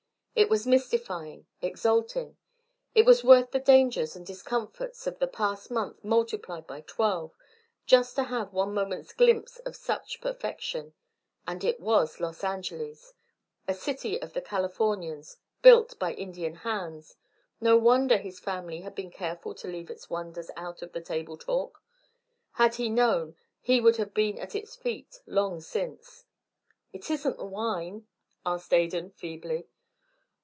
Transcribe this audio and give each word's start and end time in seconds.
It 0.33 0.49
was 0.49 0.65
mystifying, 0.65 1.45
exalting. 1.61 2.37
It 2.95 3.05
was 3.05 3.23
worth 3.23 3.51
the 3.51 3.59
dangers 3.59 4.15
and 4.15 4.25
discomforts 4.25 5.05
of 5.05 5.19
the 5.19 5.27
past 5.27 5.69
month 5.69 6.03
multiplied 6.05 6.65
by 6.65 6.81
twelve, 6.81 7.35
just 7.85 8.15
to 8.15 8.23
have 8.23 8.53
one 8.53 8.73
moment's 8.73 9.11
glimpse 9.13 9.57
of 9.59 9.75
such 9.75 10.21
perfection. 10.21 10.93
And 11.45 11.63
it 11.65 11.79
was 11.81 12.19
Los 12.21 12.43
Angeles! 12.45 13.13
A 13.67 13.73
city 13.73 14.19
of 14.21 14.31
the 14.33 14.41
Californias, 14.41 15.37
built 15.61 15.99
by 15.99 16.13
Indian 16.13 16.55
hands! 16.55 17.17
No 17.59 17.77
wonder 17.77 18.17
his 18.17 18.39
family 18.39 18.81
had 18.81 18.95
been 18.95 19.11
careful 19.11 19.53
to 19.55 19.67
leave 19.67 19.89
its 19.91 20.09
wonders 20.09 20.49
out 20.55 20.81
of 20.81 20.93
the 20.93 21.01
table 21.01 21.37
talk; 21.37 21.83
had 22.53 22.75
he 22.75 22.89
known, 22.89 23.35
he 23.59 23.81
would 23.81 23.97
have 23.97 24.13
been 24.13 24.39
at 24.39 24.55
its 24.55 24.75
feet 24.77 25.19
long 25.27 25.59
since. 25.59 26.23
"It 26.93 27.11
isn't 27.11 27.37
the 27.37 27.45
wine?" 27.45 28.07
asked 28.45 28.73
Adan, 28.73 29.11
feebly. 29.11 29.67